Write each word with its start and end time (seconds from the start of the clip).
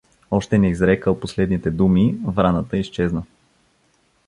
Още 0.31 0.57
неизрекъл 0.57 1.19
последните 1.19 1.71
думи, 1.71 2.17
враната 2.25 2.77
изчезна. 2.77 3.23